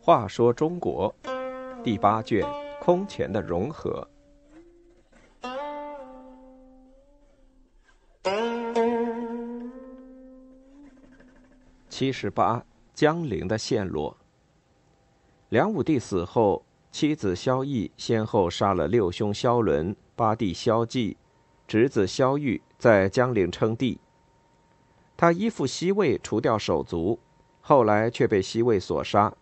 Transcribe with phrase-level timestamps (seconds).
[0.00, 1.14] 话说中国
[1.84, 2.42] 第八卷
[2.80, 4.08] 空前的融合。
[11.88, 14.16] 七十八，江陵的陷落。
[15.50, 21.16] 梁武帝死后，妻子萧绎先后杀了六兄萧伦、八弟萧纪，
[21.68, 24.00] 侄子萧玉在江陵称帝。
[25.18, 27.18] 他依附西魏，除掉手足，
[27.60, 29.34] 后来却被西魏所杀。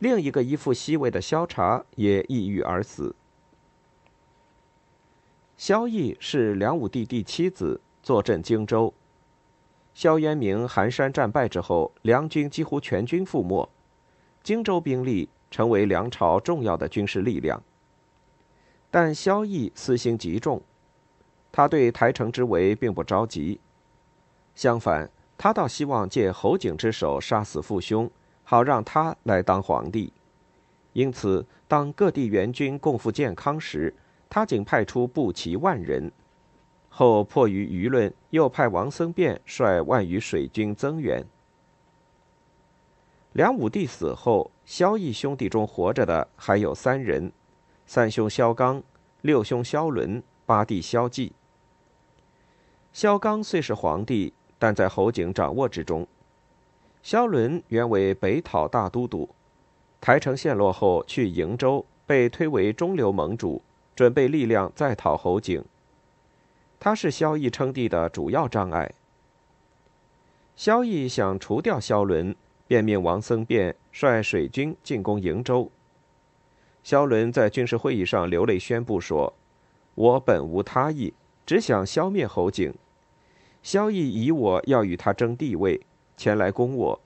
[0.00, 3.14] 另一个依附西魏的萧察也抑郁而死。
[5.56, 8.92] 萧绎是梁武帝第七子，坐镇荆州。
[9.94, 13.70] 萧渊明寒山战败之后，梁军几乎全军覆没，
[14.42, 17.62] 荆州兵力成为梁朝重要的军事力量。
[18.90, 20.62] 但萧绎私心极重，
[21.56, 23.58] 他对台城之围并不着急，
[24.54, 28.10] 相反，他倒希望借侯景之手杀死父兄。
[28.44, 30.12] 好让他来当皇帝，
[30.92, 33.94] 因此，当各地援军共赴建康时，
[34.28, 36.12] 他仅派出步骑万人。
[36.90, 41.24] 后迫于舆论，又派王僧辩率万余水军增援。
[43.32, 47.32] 梁武帝死后，萧绎兄弟中活着的还有三人：
[47.86, 48.82] 三兄萧纲、
[49.22, 51.32] 六兄萧伦、八弟萧纪。
[52.96, 56.06] 萧纲虽是皇帝，但在侯景掌握之中。
[57.02, 59.28] 萧伦原为北讨大都督，
[60.00, 63.60] 台城陷落后去瀛州，被推为中流盟主，
[63.94, 65.62] 准备力量再讨侯景。
[66.80, 68.90] 他是萧绎称帝的主要障碍。
[70.56, 72.34] 萧绎想除掉萧伦，
[72.66, 75.70] 便命王僧辩率水军进攻瀛州。
[76.82, 79.34] 萧伦在军事会议上流泪宣布说
[79.94, 81.12] ：“我本无他意，
[81.44, 82.72] 只想消灭侯景。
[83.66, 85.80] 萧绎以我要与他争地位。”
[86.16, 87.00] 前来攻我，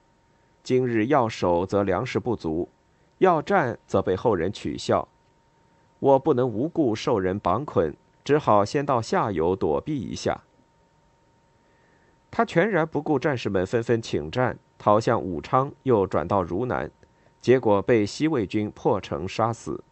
[0.61, 2.69] 今日要守则粮食不足，
[3.17, 5.07] 要战则被后人取笑。
[5.97, 10.43] 我不能无故受人绑捆，只好先到下游躲避一下。
[12.29, 16.91] 他全然不顾战士们纷纷请战，逃向武昌，又转到汝南，
[17.41, 19.83] 结果被西魏军破城杀死。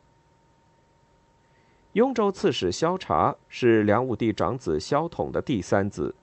[1.93, 6.13] 雍州刺史萧察是梁武帝长子萧统的第三子，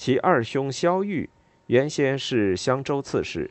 [0.00, 1.28] 其二兄萧玉。
[1.66, 3.50] 原先是襄州刺史，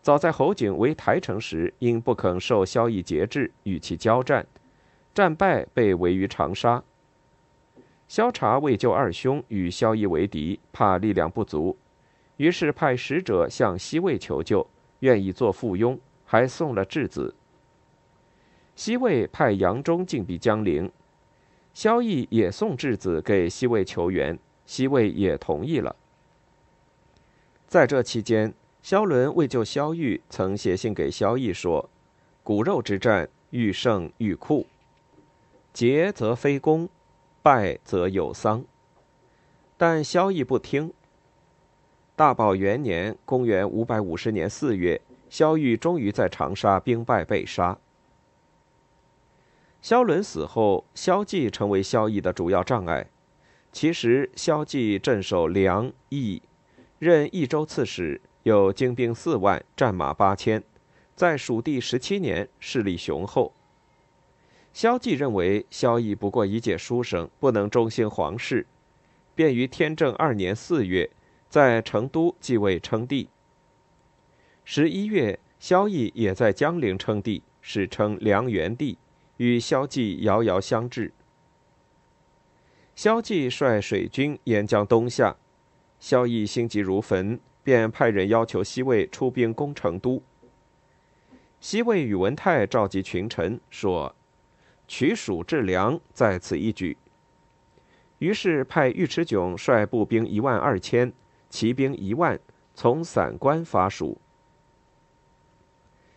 [0.00, 4.46] 早在侯景为台城时，因不肯受萧绎节制，与其交战，
[5.12, 6.84] 战败被围于长沙。
[8.06, 11.76] 萧察为救二兄，与萧绎为敌，怕力量不足，
[12.36, 14.64] 于是派使者向西魏求救，
[15.00, 17.34] 愿意做附庸，还送了质子。
[18.76, 20.88] 西魏派杨忠进逼江陵，
[21.74, 25.96] 萧绎也送质子给西魏求援，西魏也同意了。
[27.66, 28.52] 在这期间，
[28.82, 31.88] 萧伦为救萧玉，曾写信给萧绎说
[32.44, 34.66] ：“骨肉之战，欲胜欲酷，
[35.72, 36.86] 捷则非功，
[37.42, 38.62] 败则有丧。”
[39.78, 40.92] 但萧绎不听。
[42.14, 47.78] 大宝元年（公元550年）四月，萧玉终于在长沙兵败被杀。
[49.80, 53.08] 萧伦死后，萧纪成为萧绎的主要障碍。
[53.70, 56.42] 其实，萧纪镇守梁、益。
[56.98, 60.62] 任益州刺史，有精兵四万，战马八千，
[61.14, 63.52] 在蜀地十七年，势力雄厚。
[64.72, 68.66] 萧纪认为萧绎不过一介书生，不能忠心皇室，
[69.34, 71.08] 便于天正二年四月，
[71.48, 73.28] 在成都继位称帝。
[74.64, 78.98] 十一月，萧绎也在江陵称帝，史称梁元帝，
[79.36, 81.12] 与萧纪遥遥相峙。
[82.98, 85.36] 萧纪率水军沿江东下。
[86.00, 90.20] 萧绎心急如焚，便派人要求西魏出兵攻成都。
[91.60, 94.16] 西魏宇文泰召集群臣说
[94.88, 96.96] ：“取蜀治梁，在此一举。”
[98.18, 101.12] 于是派尉迟迥率步兵一万二千，
[101.48, 102.36] 骑兵一万，
[102.74, 104.20] 从散关伐蜀。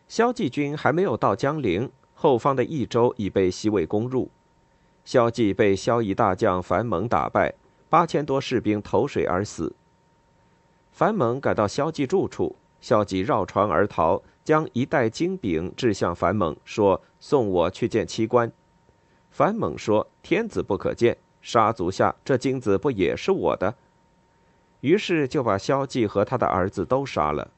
[0.07, 4.31] 萧纪军还没有到江陵，后方的益州已被西魏攻入。
[5.03, 7.53] 萧纪被萧绎大将樊蒙打败。
[7.89, 9.75] 八千多士兵投水而死。
[10.93, 18.49] 樊猛赶到萧纪住处，萧纪绕船而逃，将一袋金饼掷向樊猛，说：“送我去见七官。”
[19.29, 23.75] 樊猛说：“天子不可见，杀足下这金子不也是我的？”
[24.79, 27.51] 于是就把萧纪和他的儿子都杀了。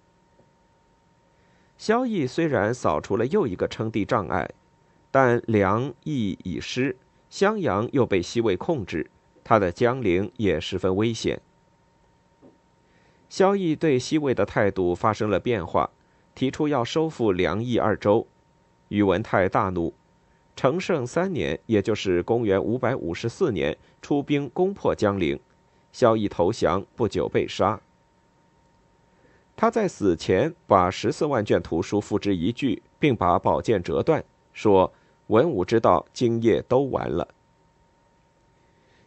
[1.77, 4.49] 萧绎虽然扫除了又一个称帝障碍，
[5.11, 6.97] 但梁益已失，
[7.33, 9.09] 襄阳又被西魏控制。
[9.43, 11.41] 他的江陵也十分危险。
[13.27, 15.89] 萧绎对西魏的态度发生了变化，
[16.35, 18.27] 提出要收复梁益二州。
[18.89, 19.95] 宇文泰大怒，
[20.55, 25.39] 成圣三年，也就是公元五百五十四年，出兵攻破江陵。
[25.91, 27.81] 萧绎投降，不久被杀。
[29.55, 34.93] 他在死前把十四万卷图书付之一炬，并把宝剑折断，说
[35.27, 37.27] ：“文武之道，今夜都完了。”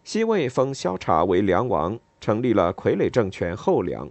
[0.04, 4.08] 西魏封萧察为梁王，成立了傀儡政权后梁。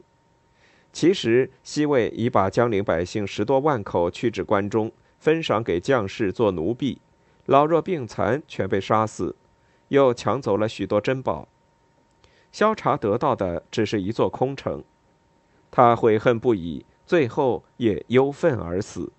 [0.91, 7.01] 其实，西魏已把江陵百姓十多万口驱至关中，分赏给将士做奴婢，
[7.45, 9.35] 老弱病残全被杀死，
[9.89, 11.47] 又抢走了许多珍宝。
[12.51, 14.83] 萧察得到的只是一座空城。
[15.69, 19.11] 他悔恨不已，最后也忧愤而死。